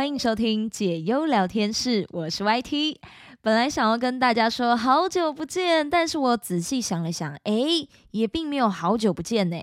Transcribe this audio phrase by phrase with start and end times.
[0.00, 2.96] 欢迎收听解忧聊天室，我是 YT。
[3.42, 9.58] 本来想要跟大家说好久不见，但是我仔细想了想，诶，也并没有好久不见呢，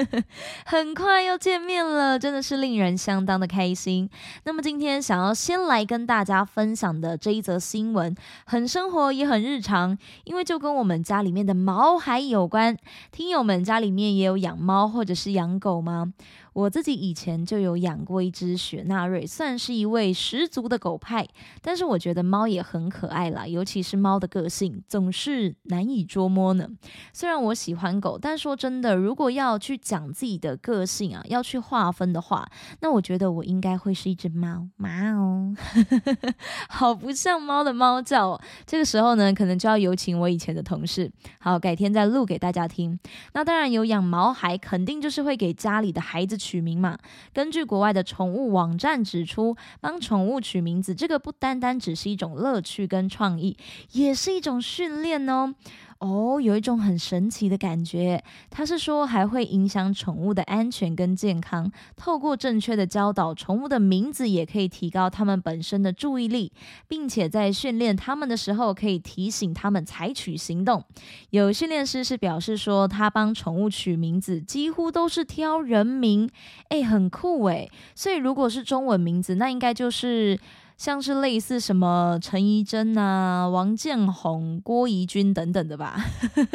[0.66, 4.08] 很快又见面了，真的是令人相当的开心。
[4.44, 12.76] 那么今天想要先来跟大家分享的这一则新闻，很生活也很日常，因为就跟我们家里面的毛孩有关。
[13.10, 16.12] 听友们家里面也有养猫或者是养狗吗？
[16.52, 21.26] 我自己以前就有养过一只雪纳瑞，算是一位十足的狗派。
[21.62, 26.68] 但是我觉得猫也很可爱啦，尤其是猫的个性总是难以捉摸呢。
[27.12, 34.66] 虽然我喜欢狗，但说真的，如果要去讲自己的个性啊，要去划分的话，那我觉得我应该会是一只猫。
[34.76, 35.54] 猫，
[36.68, 38.40] 好不像猫的猫叫哦。
[38.66, 42.98] 这个时候呢，可能就要有请我以前的同事，好，改天再录给大家听。
[43.34, 46.39] 那当然有养毛孩，肯定就是会给家里的孩子。
[46.40, 46.98] 取名嘛，
[47.34, 53.56] 根据国外的宠物网站指出，帮宠物取名字，这个不单单只是一种乐趣跟创意，
[53.92, 55.54] 也是一种训练哦。
[56.00, 58.24] 哦，有一种很神奇的感觉。
[58.48, 61.70] 他是说还会影响宠物的安全跟健康。
[61.94, 66.52] 透过正确的教导，宠物的名字也可以提高它们本身的注意力，
[66.88, 70.82] 并且在训练它们的时候，可以提醒它们采取行动。
[71.28, 76.30] 有训练师是表示说，他帮宠物取名字几乎都是挑人名，
[76.70, 77.70] 诶，很酷诶。
[77.94, 80.40] 所以如果是中文名字，那应该就是。
[80.80, 86.02] 像是类似什么陈怡贞啊、王建宏、郭怡君等等的吧？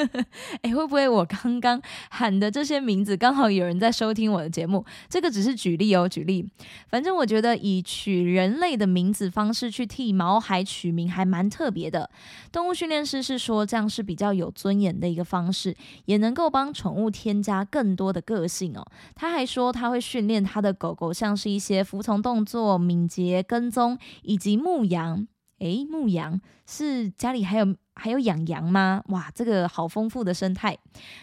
[0.64, 4.84] 哎，会不会我刚刚喊的这些名字，刚好有人在收听我的节目？
[5.08, 6.44] 这个只是举例哦，举例。
[6.90, 12.10] 反正我觉得以取人类的名字方式去替毛孩取名，还蛮特别的。
[12.52, 18.84] 动物训练师是说，这样是比较有尊严的一个方式，也能够帮宠物添加更多的个性哦。
[19.14, 23.96] 他还说，他会训练他的狗狗，像是一些服从动作、敏捷、跟踪。
[24.24, 25.28] 以及牧羊，
[25.60, 27.76] 诶，牧羊是家里还有。
[27.98, 29.02] 还有养羊吗？
[29.08, 30.78] 哇，这个好丰富的生态。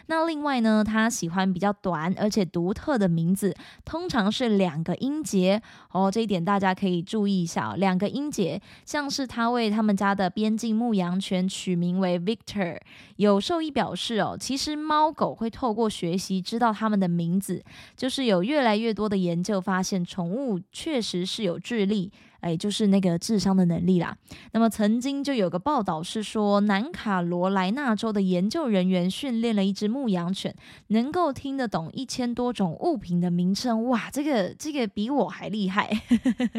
[0.06, 3.54] 那另外呢，他喜欢比较短而且独特的名字，
[3.84, 5.60] 通常是两个音节
[5.90, 6.10] 哦。
[6.10, 12.78] 这一点大家可以注意一下，两个音节，像是他为他们家的边境牧羊犬取名为 Victor。
[13.16, 17.62] 有兽医表示哦，其实猫狗会透过学习知道它们的名字，
[17.94, 22.10] 就是有越来越多的研究发现，宠物确实是有智力，
[22.42, 24.16] 哎，就是那个智商的能力啦。
[24.52, 26.52] 那么曾经就有个报道是说。
[26.72, 30.54] 南卡罗来纳州的研究人员训练了一只牧羊犬，
[30.88, 33.88] 能够听得懂一千多种物品的名称。
[33.88, 35.90] 哇，这个这个比我还厉害。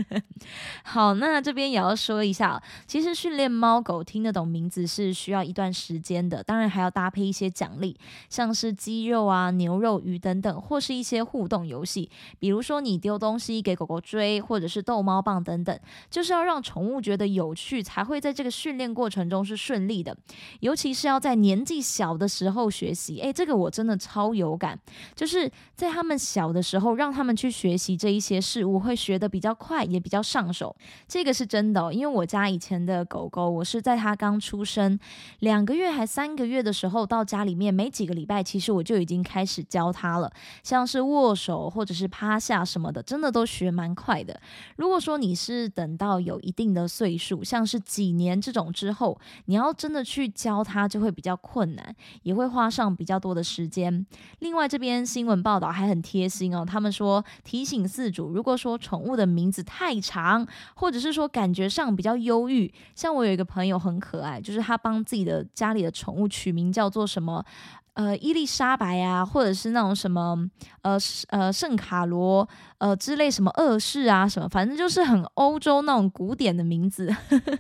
[0.84, 7.98] 好，那这边也要说一下，其实训练猫狗听得懂名字是需要一段时间的，当然还要搭配一些奖励，
[8.30, 15.73] 像是鸡肉啊、牛肉、鱼等等，或是一些互动游戏，比如说你丢东西给狗狗追，或者是逗猫棒等等，
[16.10, 20.04] 就是要让宠物觉得有趣，才会在这个训练过程中是顺利。
[20.04, 20.16] 的，
[20.60, 24.78] 尤其是要在年纪小的时候学习，诶，这个我真的超有感，
[25.16, 30.76] 就是在他们小的时候，让他们去学习这一些事物，会学的比较快，也比较上手。
[31.08, 35.00] 这个是真的，因为我家以前的狗狗，我是在它刚出生
[35.40, 40.32] 两个月还三个月的时候，到家里面没几个礼拜，其实我就已经开始教它了，
[40.64, 44.40] 像是握手或者是趴下什么的，真的都学蛮快的。
[44.76, 49.74] 如果说你是等到有一定的岁数，像是几年这种之后，你要。
[49.76, 54.06] 真的去教他就会比较困难，也会花上比较多的时间。
[54.40, 67.44] 另外，这边新闻报道还很贴心哦，他们说提醒饲主，如果说宠物的名字太长，或者是说感觉上比较忧郁，像我有一个朋友很可爱，就是他帮自己的家里的宠物取名叫做什么？
[67.94, 70.50] 呃，伊丽莎白啊，或者是那种什么，
[70.82, 70.98] 呃，
[71.30, 72.48] 呃，圣卡罗，
[72.80, 77.16] 呃，之类什么二世啊，什么，反正就是很欧洲那种古典的名字。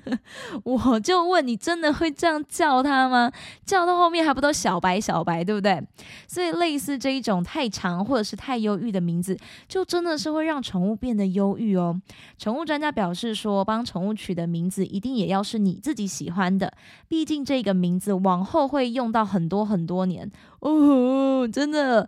[0.66, 3.31] 我就问你，真的会这样叫他吗？
[3.63, 5.80] 叫到后面还不都小白小白，对不对？
[6.27, 9.38] 所以类似这一种太长或者是太忧郁的名字，
[9.68, 12.01] 就真的是会让宠物变得忧郁哦。
[12.39, 16.74] 宠物专家表示说，帮宠物取的名字一定也要是你自己喜欢的，
[17.07, 20.23] 毕竟这个名字往后会用到很多很多年。
[20.60, 22.08] 哦，真的，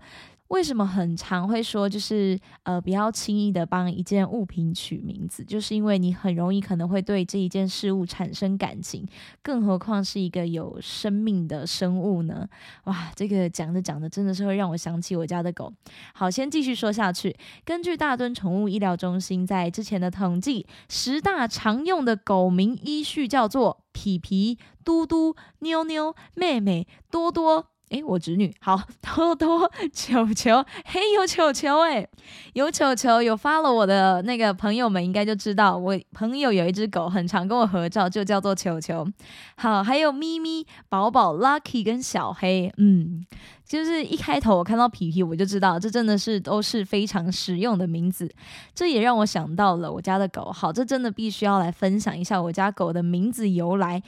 [0.49, 9.05] 为什么很常会说，就是呃，不要轻易的帮一件物品取名字，就是因为你很容易可能会对这一件事物产生感情，
[9.41, 12.47] 更何况是一个有生命的生物呢？
[12.83, 15.73] 哇，这个讲着讲着，真的是会让我想起我家的狗。
[16.13, 17.35] 好，先继续说下去。
[17.65, 27.71] 根据大墩宠物医疗中心在之前的统计，十大常用的狗名依序叫做皮皮、嘟嘟、妞妞、妹妹、多多。
[27.89, 28.81] 诶，我侄女好，
[29.15, 32.07] 多多球球，嘿，有球球诶，
[32.53, 39.07] 有球球，有发了我的那个朋友们应该就知道，我朋友有一只狗，很常跟我合照，就叫做球球。
[39.55, 43.25] 好，还有咪咪、宝宝、Lucky 跟小黑，嗯，
[43.65, 48.29] 就是一开头我看到皮皮，我就知道这真的是都是非常实用的名字。
[48.73, 54.01] 这也让我想到了我家的狗，好，这真的必须要来分享一下我家狗的名字由来。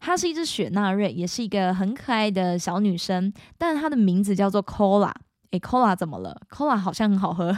[0.00, 5.12] 它是一只雪纳瑞，也是一个很可爱的小女生，但它的名字叫做 Cola。
[5.50, 7.56] 诶 c o l a 怎么了？Cola 好像很好喝。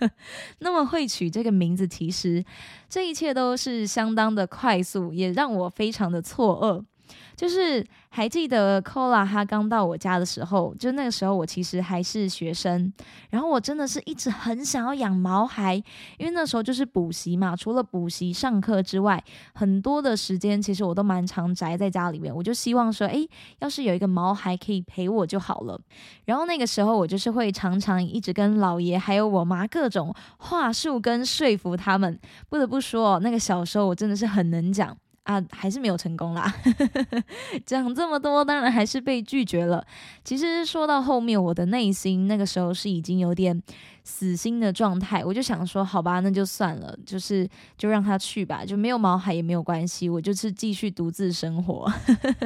[0.60, 2.44] 那么会取这个名字，其实
[2.86, 6.84] 这一切都是相当的快速，也让我非常的错愕。
[7.40, 12.92] 就是还记得 Cola 他刚到我家的时候，就那个时候我其实还是学生，
[13.30, 15.74] 然后我真的是一直很想要养毛孩，
[16.18, 23.26] 因为那时候就是补习嘛，除了补习上课之外，很多的时间其实我都蛮常宅在家里面，我就希望说，诶，
[23.60, 25.80] 要是有一个毛孩可以陪我就好了。
[26.26, 32.20] 然后那个时候我就是会常常一直跟老爷还有我妈各种话术跟说服他们。
[32.50, 34.94] 不得不说，那个小时候我真的是很能讲。
[35.30, 36.52] 啊，还是没有成功啦！
[37.64, 39.86] 讲这么多，当然还是被拒绝了。
[40.24, 43.62] 其实说到后面，我的内心那个时候是已经有点
[44.02, 45.24] 死心的状态。
[45.24, 47.48] 我就想说，好吧，那就算了，就是
[47.78, 51.88] 就让他去吧，就没有毛孩也没有关系，我就是继续独自生活。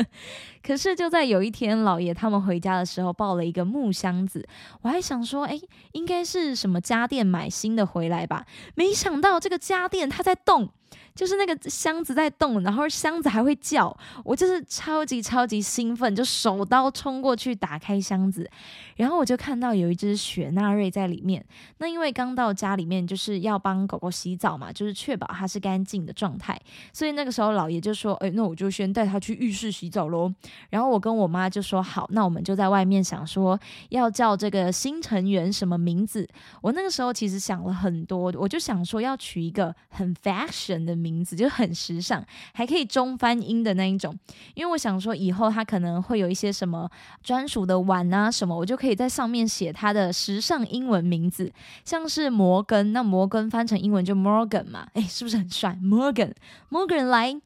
[0.62, 4.46] 可是就在有一天，老爷他们回家的时候，抱了一个木箱子，
[4.82, 5.58] 我还想说，哎，
[5.92, 8.44] 应该是什么家电买新的回来吧？
[8.74, 10.68] 没想到这个家电它在动。
[11.14, 18.48] 就是那个箱子在动，然后箱子还会叫，我就是超级超级兴奋，就手刀冲过去打开箱子，
[18.96, 21.44] 然后我就看到有一只雪纳瑞在里面。
[21.78, 26.60] 那因为刚到家里面，就是要帮狗狗洗澡嘛，就是确保它是干净的状态，
[26.92, 30.32] 所以那个时候老爷就说：“哎，那我就先带它去浴室洗澡喽。”
[30.70, 33.58] 然后我跟我妈就说：“好，那我们就在外面想说
[33.90, 36.28] 要叫这个新成员什么名字。”
[36.60, 40.84] 我那个时候其实想了很多，我就想说要取一个很 fashion。
[40.84, 42.24] 的名字就很时尚，
[42.54, 44.18] 还可以中翻英的那一种。
[44.54, 46.90] 因为我想说，以后他可能会有一些什么
[47.22, 51.52] 专属的碗啊什么，我就可以在上面写他的时尚英文名字，
[51.84, 57.40] 像是摩根，那摩根翻成英文就 Morgan 嘛，哎，是不是很帅？Morgan，Morgan 来。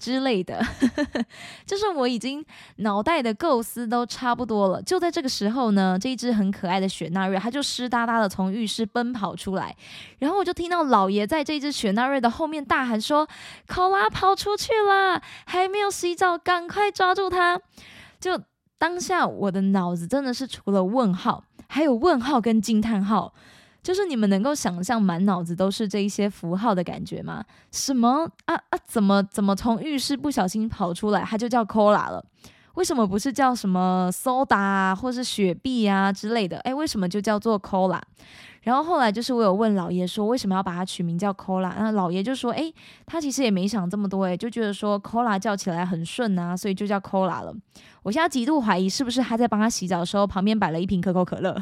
[0.00, 0.58] 之类的，
[1.66, 2.42] 就是我已经
[2.76, 4.82] 脑袋的构思都差不多了。
[4.82, 9.76] 就在这个时候呢，这一只很可爱的雪纳瑞，它就湿哒哒的从浴室奔跑出来，
[10.18, 13.28] 然后我就听到老爷在这只雪纳瑞的后面大喊说
[13.68, 17.60] ：“考拉跑出去啦，还没有洗澡，赶快抓住它！”
[18.18, 18.40] 就
[18.78, 23.34] 当下我的脑子真的是除了问号，还有问号跟惊叹号。
[23.82, 27.44] 就是你们能够想象满脑子都是这一些符号的感觉吗？
[27.70, 28.78] 什么啊啊？
[28.86, 32.24] 怎么怎么从浴室不小心跑出来，它就叫 Cola 了？
[32.74, 36.58] 为什么不是叫什么 Soda 啊，或是雪碧啊之类的？
[36.60, 38.00] 哎，为什么就叫做 Cola？
[38.62, 42.72] 然后后来就是我有问老爷说为什么要把它取名叫 Cola，那老爷就说，诶，
[43.06, 47.54] 他其实也没想这么多，诶，就觉得说 Cola 叫起来很顺啊，所以就叫 Cola 了。
[48.02, 51.54] 我现在极度怀疑是不是他在帮他洗澡的时候旁边摆了一瓶可口可乐。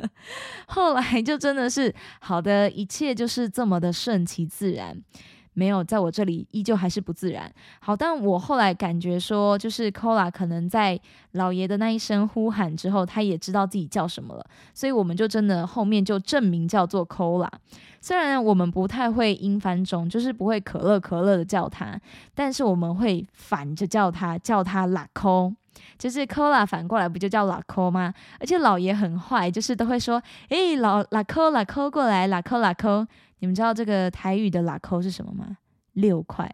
[0.68, 4.96] 后来就真的是好的，一切就是这么的顺其自然。
[5.58, 7.50] 没有，在我这里依旧还是不自然。
[7.80, 11.00] 好，但我后来感觉说，就是 Cola 可能在
[11.32, 14.44] 老爷的那一声呼喊之后，他也知道自己叫什么了，
[14.74, 17.48] 所以我们就真的后面就证明叫做 Cola。
[18.02, 21.98] 虽然我们不太会英翻中，就是不会可乐可乐的叫他，
[22.34, 25.54] 但是我们会反着叫他，叫他 La Co，
[25.98, 28.12] 就是 Cola 反过来不就叫 La Co 吗？
[28.40, 33.06] 而且老爷很坏，就是都会说，诶，老 La Co La Co 过来，La Co La Co。
[33.40, 35.58] 你们知道这个台语的拉扣是什么吗？
[35.92, 36.50] 六块，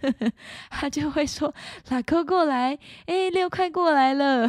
[0.68, 1.52] 他就会说
[1.88, 4.46] 拉扣过来，哎，六块过来了，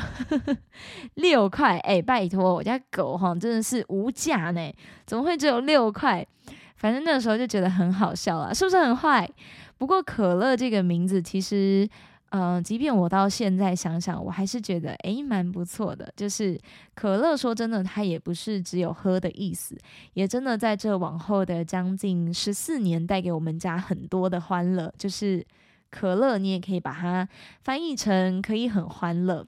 [1.15, 4.73] 六块，哎，拜托，我家狗哈真的是无价呢，
[5.05, 6.27] 怎么会只有六块？
[6.75, 9.29] 反正那时候就觉得很好笑了，是不是很坏？
[9.77, 11.89] 不过可乐这个名字其实。
[12.35, 16.11] 嗯，即便我到现在想想，我还是觉得诶蛮不错的。
[16.17, 16.59] 就是
[16.95, 19.77] 可乐，说真的，它也不是只有喝的意思，
[20.13, 24.91] 也真的在这往后的将近十四年，带给我们家很多的欢乐。
[24.97, 25.45] 就是
[25.91, 27.29] 可乐，你也可以把它
[27.61, 29.45] 翻译成可以很欢乐。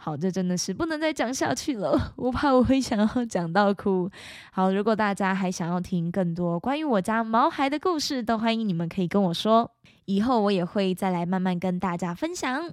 [0.00, 4.08] 好，这真的是不能再讲下去了，我怕我会想要讲到哭。
[4.52, 9.72] 好，如果大家还想要听更多关于我家毛孩的故事，都欢迎你们可以跟我说。
[10.04, 12.70] 以后我也会再来慢慢跟大家分享。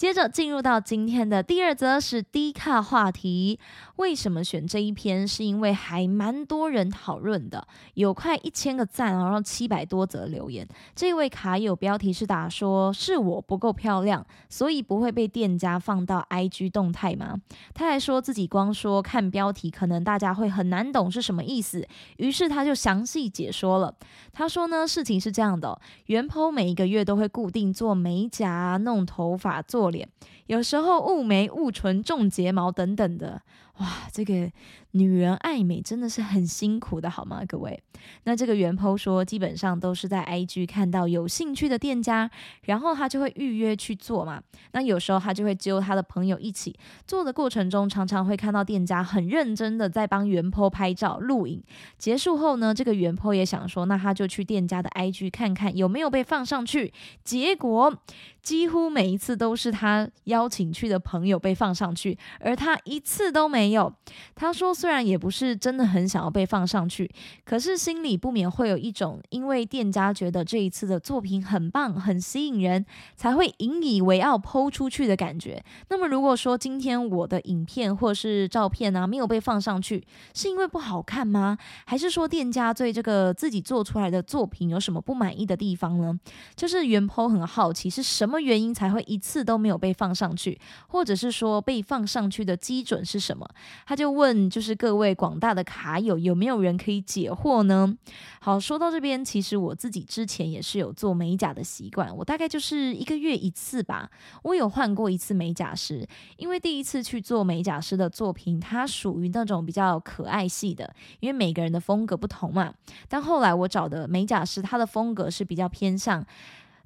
[0.00, 3.60] 接着进入到今天的第二则，是低卡话题。
[3.96, 5.28] 为什么选这一篇？
[5.28, 10.66] 是因为还蛮多人讨论的，有快一千个赞，然后七百多则留言。
[10.96, 17.34] 这位卡友标题是打说：“是我不够漂亮，所以不会被店家放到 IG 动态吗？”
[17.74, 23.94] 他还说自己光说看标题，可能大家会很难懂是什么意思，于是他就详细解说了。
[24.32, 30.08] 他说呢，事情是这样的，原 po 每一个月都会固定做美甲、弄头发、做脸，
[30.46, 33.42] 有时候雾眉、雾唇、种睫毛等等的。
[33.80, 34.50] 哇，这个
[34.90, 37.82] 女人爱美真的是很辛苦的，好吗，各位？
[38.24, 42.30] 那这个原 po 说，基本上都是在 IG 看到有兴趣的店家，
[42.64, 44.42] 然后他就会预约去做嘛。
[44.72, 51.62] 那有时候他就会揪他的朋友一起做的过程中，常常会看到店家很认真的在帮原 po 拍照录影。
[51.98, 56.92] 结束后呢，这个原 po 也想说，那他就去店家的 IG 看看有没有被放上去。
[57.24, 57.94] 结果
[58.42, 63.69] 几乎每一次都是他邀请去的朋友被放上去，而他一次都没。
[63.72, 63.92] 有，
[64.34, 67.10] 他说虽然也不是真的很想要被放上去，
[67.44, 72.84] 可是心里不免会有一种，因为店家觉得这一次的作品很棒、很吸引人，
[73.16, 75.62] 才会引以为傲抛出去的感觉。
[75.88, 81.58] 那么如果说今天我的影片或是照片啊没有被放上去，是因为不好看吗？
[81.84, 86.18] 还是说店家对这个自己做出来的作品有什么不满意的地方呢？
[86.54, 90.58] 就是原 po 很好奇是什么原因才会一次都没有被放上去，
[90.88, 93.48] 或者是说被放上去的基准是什么？
[93.86, 97.96] 他就问，就是各位广大的卡友，有没有人可以解惑呢？
[98.40, 104.10] 好，说到这边，其实我自己之前也是有做美甲的习惯，我大概就是一个月一次吧。
[104.42, 112.72] 我有换过一次美甲师，因为第一次去做美甲师的作品，它属于那种比较可爱系的，因为每个人的风格不同嘛。
[113.08, 116.24] 但后来我找的美甲师，他的风格是比较偏向。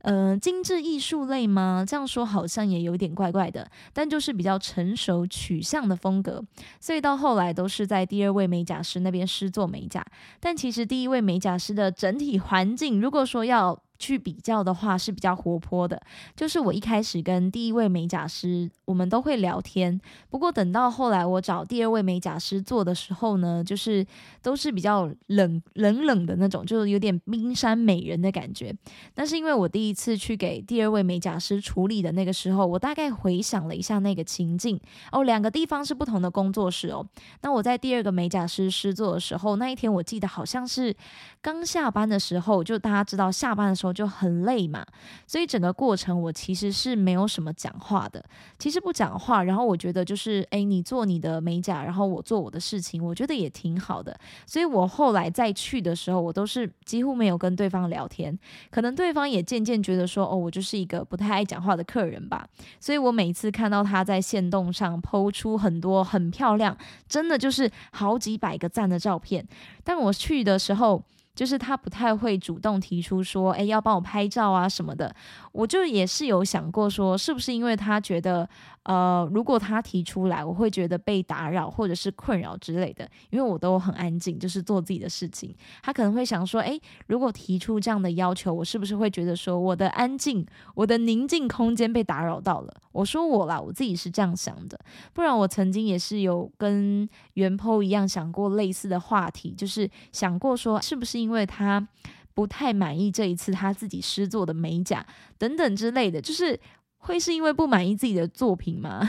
[0.05, 1.85] 呃，精致艺术类吗？
[1.87, 6.45] 这样说好像也有点怪怪的，但就是比较成熟取向的风格，
[6.79, 10.05] 所以到后来都是在第二位美甲师那边师做美甲。
[10.39, 13.77] 但其实第一位美甲师的整体环境，如果说要。
[14.05, 15.99] 去比较的话是比较活泼的，
[16.37, 19.99] 就是我一开始跟第一位美甲师，我们都会聊天。
[20.29, 24.05] 不过等到后来我找第二位美甲师做的时候呢，就是
[24.43, 28.75] 都是比较冷冷冷的那种，就是有点冰山美人的感觉。
[29.15, 34.79] 那是因为我第一次去给第二位美甲师处理的那个时候，我大概回想了一下那个情境
[35.13, 37.07] 哦，两个地方是不同的工作室哦。
[37.41, 40.95] 那我在第二个美甲师师做的时候，那一天我记得好像是
[41.41, 43.94] 刚下班的时候，就大家知道下班的时候。
[43.95, 44.85] 就很累嘛，
[45.27, 48.23] 所以整个过程我其实是没有什么讲话的。
[48.59, 54.19] 其实不讲话，然后我觉得就是，哎，你做你的美甲，然后我做我的事情，我觉得也挺好的。
[54.45, 58.37] 所以我后来再去的时候，我都是几乎没有跟对方聊天。
[58.71, 62.47] 可能对方也渐渐觉得说，哦，我就是一个不太爱讲话的客人吧。
[62.81, 66.77] 所以我每次看到他在线动上抛出很多很漂亮，
[67.09, 69.47] 真的就是好几百个赞的照片，
[69.85, 71.03] 但我去的时候。
[71.35, 75.15] 就是他不太会主动提出说，哎，要帮我拍照啊什么的。
[75.53, 78.49] 我就也是有想过说，是不是因为他觉得，
[78.85, 83.09] 呃，如果他提出来，我会觉得被打扰或者是困扰之类的。
[83.31, 85.55] 因为我都很安静，就是做自己的事情。
[85.83, 92.75] 他可能会想说，哎，如果提出这样的要求，我是不是会觉得说，我的安静、我的宁静空间被打扰到了？
[92.93, 94.79] 我说我啦，我自己是这样想的。
[95.13, 101.15] 不然我曾经也是有跟袁剖一样想过类似的话题，就是想过说，是不是？
[101.19, 101.89] 因为他
[102.35, 105.07] 不太满意这一次他自己施做的美甲
[105.39, 106.59] 等等之类的，就是
[107.07, 109.09] 会是因为不满意自己的作品吗？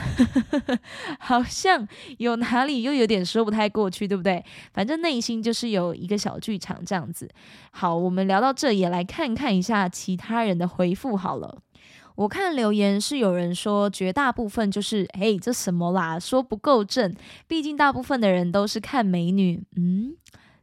[1.18, 1.86] 好像
[2.18, 4.44] 有哪里又有点说不太过去，对不对？
[4.72, 7.28] 反正内心就是有一个小剧场这样子。
[7.70, 11.62] 好，我们聊到这也来看看一下其他人的回复好了。
[12.16, 16.18] 我看留言是有人说，绝大部分就是哎，这什么啦？
[16.18, 17.14] 说不够正，
[17.46, 20.16] 毕竟大部分的人都是看美女，嗯。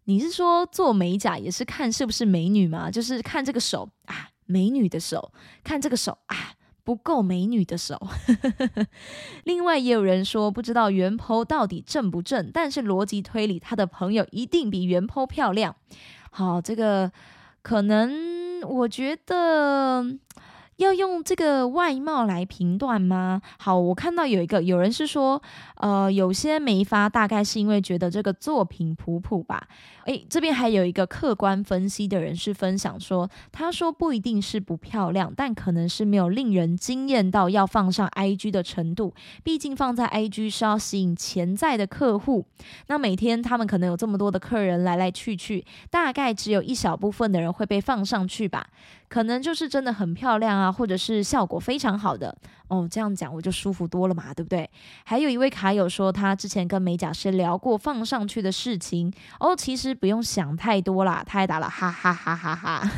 [0.05, 2.91] 你是说做美甲也是看是不是美女吗？
[2.91, 5.31] 就是看这个手啊，美女的手；
[5.63, 6.35] 看这个手啊，
[6.83, 7.99] 不够美女的手。
[9.45, 15.75] 另外也有人说，不知道原 po 到底正不正，但是逻辑推理，他的朋友一定比原 po 漂亮。
[16.31, 17.11] 好，这个
[17.61, 20.17] 可能我觉得。
[20.77, 23.41] 要用这个外貌来评断吗？
[23.57, 25.41] 好，我看到有一个有人是说，
[25.75, 29.67] 呃，有些没发，大概是因为觉得这个作品普普吧。
[30.05, 39.13] 诶，这边还有一个客观分析的人是分享说，他说不一定是不漂亮，但可能是没有令人惊艳到要放上 IG 的程度。
[39.43, 42.45] 毕竟放在 IG 是要吸引潜在的客户，
[42.87, 48.67] 那每天他们可能有这么多的客人来来去去，大概只有一小部分的人会被放上去吧。
[49.07, 50.62] 可能就是真的很漂亮啊。
[50.63, 52.35] 啊，或者是效果非常好的。
[52.69, 54.67] 哦，这样讲我就舒服多了嘛，对不对？
[55.03, 59.13] 还有一位卡友说，他之前跟美甲师聊过放上去的事情。
[59.39, 62.89] 哦，其实不用想太多啦，他还打了哈哈哈哈哈。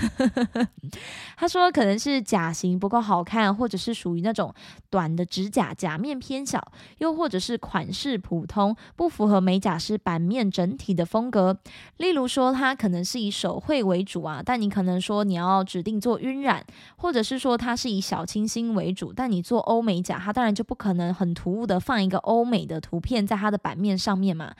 [1.35, 4.53] 他说可能是甲型不够好看，或者是属于那种
[4.89, 11.57] 短的指甲，甲面偏小，又或者是款式普通，不符合美甲师版面整体的风格。
[11.97, 16.63] 例如说，他可能是以手绘为主啊，但你可能说你要指定做晕染，
[16.95, 24.53] 或者是说它是以小清新为主，但你做欧美甲，它当然就不可能很突兀的放一个欧美的图片在它的版面上面嘛。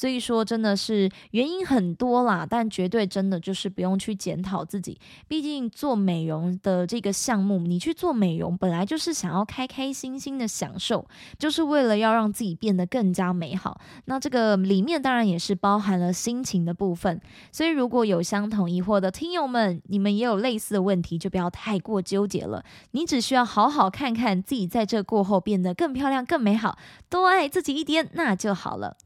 [0.00, 4.98] 所以说，真的是原因很多啦，但绝对真的就是不用去检讨自己。
[5.28, 11.06] 毕竟做美容的这个项目，你去做美容本来就是想要开开心心的享受，
[11.38, 13.78] 就是为了要让自己变得更加美好。
[14.06, 17.20] 那这个里面当然也是包含了心情的部分。
[17.52, 22.64] 所以如果有相同疑惑的听友们，你们也有类似的问题，就不要太过纠结了。
[22.92, 26.78] 你只需要好好看看自己在这过后变得更漂亮、更美好，
[27.10, 28.96] 多爱自己一点，那就好了。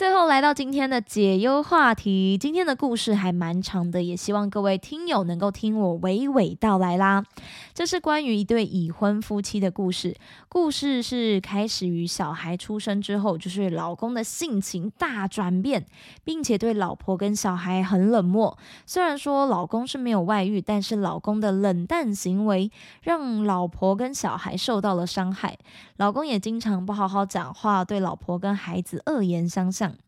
[0.00, 7.22] 最后来到今天的解忧话题，今天的故事还蛮长的，也希望各位听友能够听我娓娓道来啦。
[7.74, 10.16] 这是关于一对已婚夫妻的故事，
[10.48, 15.84] 故事是开始于小孩出生之后，就是老公的性情大转变，
[16.24, 18.56] 并且对老婆跟小孩很冷漠。
[18.86, 25.58] 虽然说老公是没有外遇，但是老公的冷淡行为让老婆跟小孩受到了伤害，
[25.98, 29.89] 老公也经常不好好讲话，对老婆跟孩子恶言相向。
[29.90, 29.98] 嗯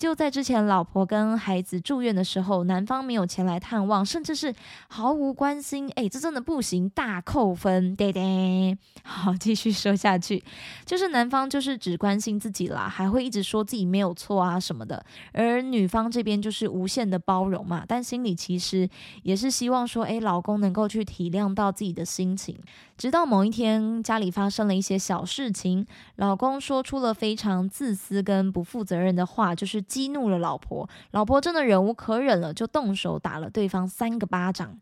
[0.00, 4.54] 就在之前，老婆跟孩子住院的时候，男方没有前来探望，甚至是
[4.88, 5.92] 毫无关心。
[5.94, 7.94] 哎，这真的不行，大扣分。
[7.94, 10.42] 对对，好，继续说下去，
[10.86, 15.04] 就是男方就是只关心自己啦，还会一直说自己没有错啊什么的，
[15.34, 18.88] 而女方这边就是无限的包容嘛，但心里其实
[19.22, 22.58] 也是希望说，哎，老公能够去体谅到自己的心情。
[22.96, 29.84] 直到某一天，家里发生了一些小事情，老公说出了非常自私跟不负责任的话，就是。
[29.90, 34.78] 激怒了老婆，老婆真的忍无可忍了，就动手打了对方三个巴掌。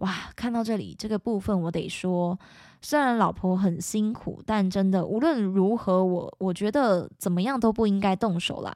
[0.00, 2.38] 哇，看到这里这个部分，我得说。
[2.82, 8.74] 虽然老婆很辛苦，但真的无论如何，我我觉得怎么样都不应该动手啦。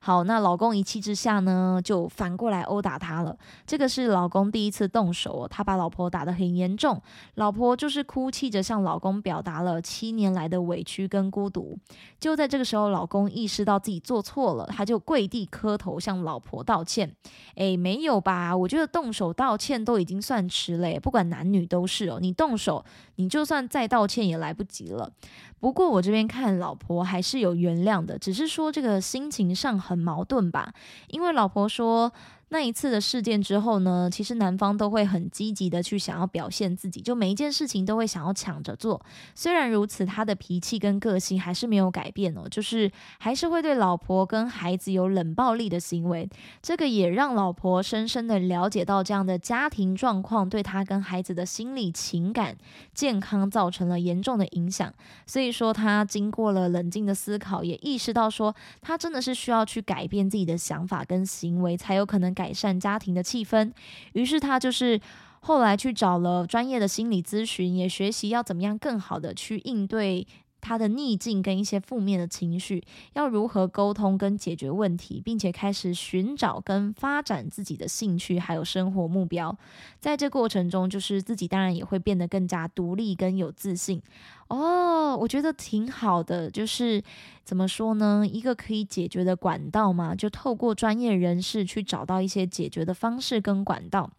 [0.00, 3.38] 好，那老公一气之下呢，就反过来殴打他了。
[3.64, 7.00] 这个是老公第一次动手，他把老婆打得很严重。
[7.36, 11.78] 老婆就是哭泣着向老公表达了七年来的委屈跟孤独。
[12.18, 17.14] 就在这个时候，老公意识到自己做错了，他就跪地磕头向老婆道歉。
[17.54, 18.56] 诶，没有吧？
[18.56, 22.18] 我觉得动手道歉都已经算之类，不管男女都是哦。
[22.20, 22.82] 你动手，
[23.16, 23.28] 你。
[23.28, 25.10] 就算再道歉也来不及了。
[25.58, 30.72] 不过我这边看老婆还是有原谅的，只是说这个心情上很矛盾吧。
[31.08, 32.12] 因为老婆说。
[32.50, 39.00] 那一次的事件之后呢，其实男方都会很积极的去想要表现自己，就每一件事情都会想要抢着做。
[39.34, 46.28] 虽然如此，他的脾气跟个性还是没有改变哦，就是还是会对老婆跟孩子有冷暴力的行为。
[46.60, 52.56] 这个也让老婆深深的了解到这样的家庭状况对他跟孩子的心理情感
[52.92, 54.92] 健康造成了严重的影响。
[55.26, 62.33] 所以说，他经过了冷静的思考，也意识到说，他真的是需要去改变自己的想法跟行为，才有可能。
[62.34, 63.72] 改善家庭的气氛，
[64.12, 65.00] 于是他就是
[65.40, 70.26] 后来去找了专业的心理咨询，也学习要怎么样更好的去应对
[70.60, 79.54] 他的逆境跟一些负面的情绪，要如何沟通跟解决问题，并且开始寻找跟发展自己的兴趣还有生活目标。
[80.00, 84.00] 在这过程中，就是自己当然也会变得更加独立跟有自信。
[84.48, 87.02] 哦，我觉得挺好的，就是
[87.44, 88.24] 怎么说呢？
[88.30, 94.10] 一个可以解决的管道嘛，就透过专业人士去找到一些解决的方式跟管道。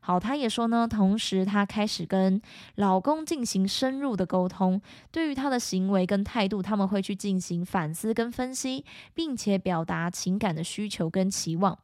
[0.00, 2.40] 好，他也说呢，同时他开始跟
[2.76, 11.78] 老公进行深入的沟通，对于他的行为跟态度，他们会去进行反思跟分析，并且表达情感的需求跟期望。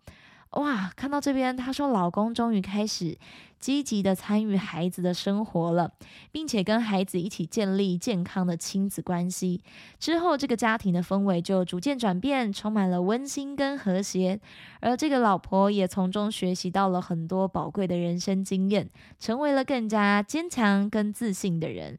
[0.54, 3.18] 哇，看到这边，她说老公终于开始
[3.58, 5.92] 积极的参与孩子的生活了，
[6.30, 9.62] 并且跟孩子一起建立健康的亲子关系。
[9.98, 14.40] 之后，这个家庭的氛围就逐渐转变，充满了温馨跟和谐。
[14.80, 18.88] 而这个老婆也从中学习到了很多宝贵的人生经验，
[19.18, 21.98] 成为了更加坚强跟自信的人。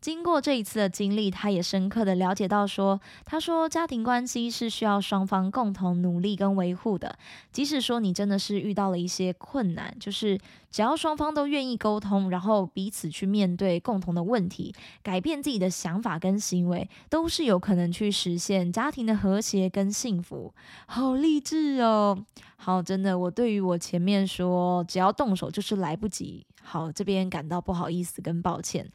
[0.00, 7.18] 经过这一次的经历，他也深刻的了解到，说他说家庭关系是需要双方共同努力跟维护的。
[7.52, 10.38] 即使说你真的是遇到了一些困难，就是
[10.70, 20.54] 只要双方都愿意沟通，然后彼此去面对共同的问题，改变自己的想法跟行为，都是有可能去实现家庭的和谐跟幸福。
[20.86, 22.24] 好励志哦！
[22.56, 28.86] 好，真的，我对于我前面说只要动手就是来不及，好，这边感到不好意思跟抱歉。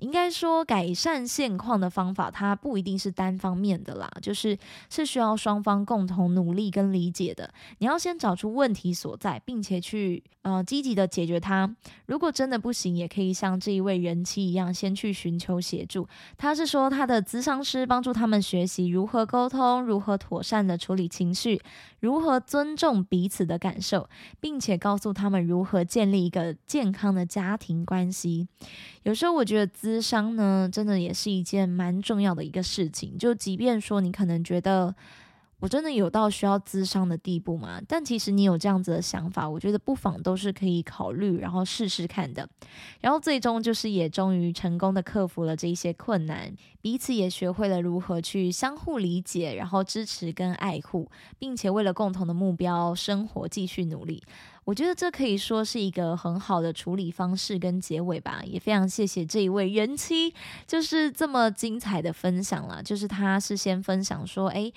[0.00, 4.58] 应该说，改善现况的方法，它不一定是单方面的啦，就是
[4.90, 7.52] 是需要双方共同努力跟理解的。
[7.78, 11.74] 你要先找出问题所在，并且去呃积极的解决它。
[12.06, 16.08] 如果真的不行，也可以像这一位人妻一样，先去寻求协助。
[16.36, 21.60] 他是说，他的咨商师帮助他们学习如何沟通，如何妥善的处理情绪，
[22.00, 24.08] 如何尊重彼此的感受，
[24.40, 28.48] 并且告诉他们如何建立一个健康的家庭关系。
[29.02, 33.16] 有时候我觉得咨商呢，真的也是一件蛮重要的一个事情。
[33.16, 34.94] 就即便说你可能觉得
[35.60, 42.48] 我真的有到需要咨商的地步嘛，但其实你有这样子的想法，我觉得不妨都是可以考虑，然后试试看的。
[43.00, 46.50] 然后最终就是也终于成功的克服了这一些困难，
[46.80, 54.22] 彼此也学会了如何去相互理解，然后支持跟爱护，并且为了共同的目标生活继续努力。
[54.64, 60.32] 我觉得这可以说是一个很好的处理方式跟结尾吧，也非常谢谢这一位人妻，
[60.66, 62.82] 就是这么精彩的分享了。
[62.82, 64.72] 就是她是先分享说，诶，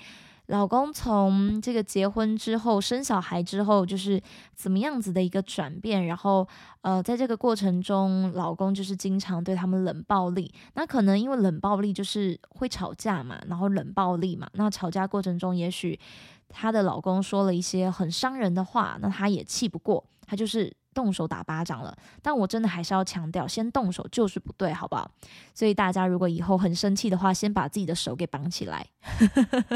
[0.46, 4.20] 老公从这个结婚之后生小孩之后，就是
[4.54, 6.48] 怎么样子的一个转变，然后
[6.80, 10.52] 呃，在这个过程中，老公就是经常对他们冷暴力。
[10.74, 16.00] 那可能因为冷暴力就是会吵架嘛，然后冷暴力嘛，那吵架过程中也许。
[16.48, 21.94] 她的老公说了一些很伤人的话，那她也气不过，她就是动手打巴掌了。
[22.22, 25.10] 但我真的还是要强调，先动手就是不对，好不好？
[25.52, 28.86] 所以大家如果以后很生气的话，先把自己的手给绑起来，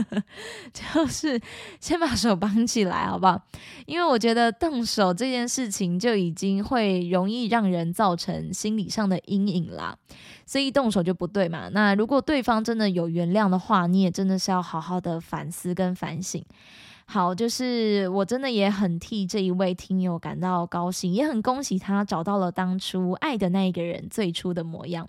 [0.72, 1.40] 就是
[1.80, 3.42] 先把手绑起来，好不好？
[3.84, 9.96] 因为我觉得动手这件事情就已经会容易让人造成心理上的阴影啦。
[10.46, 11.68] 所以动手就不对嘛。
[11.72, 16.42] 那如果对方真的有原谅的话，你也真的是要好好的反思跟反省。
[17.10, 25.08] 好，就是我真的也很替这一位听友感到高兴，也很恭喜他找到了当初爱的那一个人最初的模样。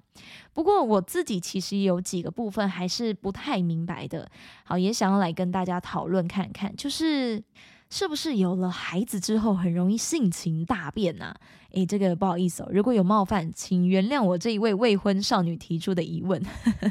[0.54, 4.32] 不过我自己其实有几个部分还是不太明白的，
[4.64, 7.44] 好，也想要来跟大家讨论看看，就是
[7.90, 11.36] 是不是有了孩子之后很容易性情大变呢？
[11.72, 16.42] 诶，这个不好意思哦，如果有冒犯，请原谅我这一位未婚少女提出的疑问，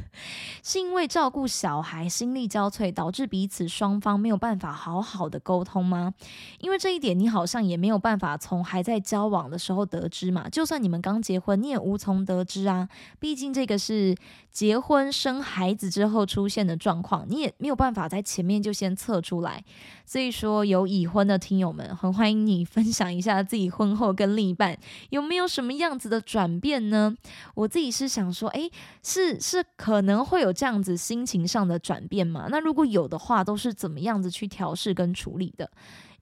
[0.63, 6.15] 是因为照顾小孩心力交瘁，导致彼此双方没有办法好好的沟通吗？
[6.61, 12.89] 因为这一点你好像也没有办法从还在交往的时候得知嘛，就算你们刚结婚，你也无从得知啊，
[13.19, 14.15] 毕竟这个是
[14.53, 19.65] 结婚生孩子之后出现的状况，你也没有办法在前面就先测出来。
[20.07, 24.68] 所以说，有已婚的听友们，很欢迎你分享一下自己婚后跟另一半。
[25.11, 27.15] 有没有什么样子的转变呢？
[27.55, 28.69] 我自己是想说，哎，
[29.03, 32.49] 是是可能会有这样子心情上的转变吗？
[32.51, 35.71] 那如果有的话，都是怎么样子去调试跟处理的？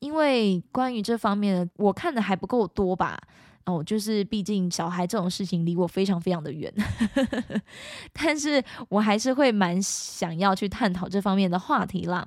[0.01, 3.19] 因为关于这方面，我看的还不够多吧。
[3.67, 6.73] 哦，就是毕竟小孩这种事情离我非常非常的远，
[8.15, 12.25] 但是我还是会蛮想要去探讨这方面的话题啦。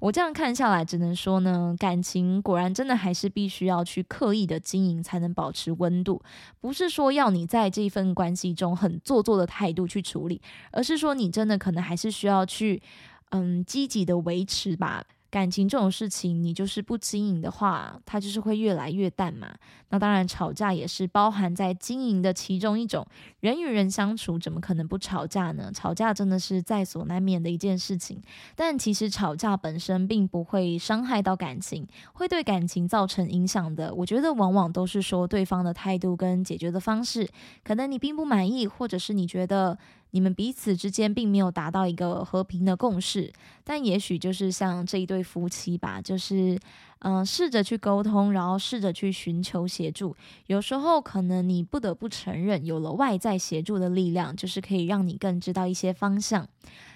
[0.00, 6.22] 我这样看下来，只能说呢，感情果然真的还是必须要去刻意的经营，才能保持温度。
[6.60, 12.82] 不是说要你在这一份关系中很做作的态度去处理，而是说你真的可能还是需要去，
[13.30, 15.02] 嗯，积极的维持吧。
[15.32, 19.48] 感情这种事情，你就是不经营的话，它就是会越来越淡嘛。
[19.88, 23.06] 那当然，吵架也是包含在经营的其中一种。
[23.40, 25.72] 人与人相处，怎么可能不吵架呢？
[25.74, 28.20] 吵架真的是在所难免的一件事情。
[28.54, 33.94] 但其实吵架本身并不会伤害到感情，会对感情造成影响的。
[33.94, 37.26] 我觉得往往都是说对方的态度跟解决的方式，
[37.64, 39.78] 可能你并不满意，或者是你觉得。
[40.12, 43.32] 你们彼此之间并没有达到一个和平的共识，
[43.64, 46.58] 但也许就是像这一对夫妻吧，就是
[47.00, 50.14] 嗯，试着去沟通，然后试着去寻求协助。
[50.46, 56.48] 有时候可能你不得不承认，有了外在协助的力量，就是可以让你更知道一些方向。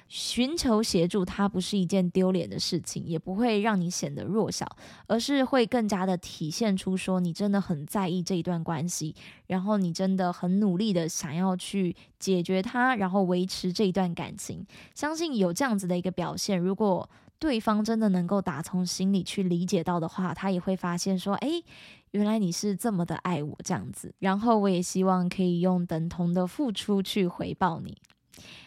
[0.09, 4.64] 寻求协助，它不是一件丢脸的事情，也不会让你显得弱小，
[5.07, 9.14] 而是会更加的体现出说你真的很在意这一段关系，
[9.49, 14.64] 然后你真的很努力的想要去解决它，然后维持这一段感情。
[14.95, 21.62] 相信有这样子的一个表现，如果对方真的能够打从心里去理解到的话，他也会发现说，诶，
[22.12, 24.14] 原来你是这么的爱我这样子。
[24.21, 27.99] 然后我也希望可以用等同的付出去回报你。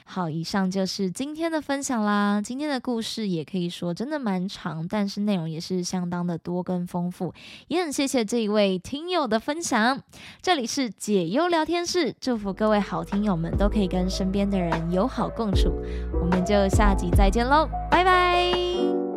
[0.05, 2.41] 好，以上就是今天的分享啦。
[2.43, 7.31] 今天的故事也可以说真的蛮长，但是内容也是相当的多跟丰富。
[7.67, 10.01] 也很谢谢这一位听友的分享。
[10.41, 15.71] 这里是解忧聊天室，祝福各位好听友们都可以跟身边的人友好共处。
[16.19, 19.08] 我们就下集再见喽，拜拜。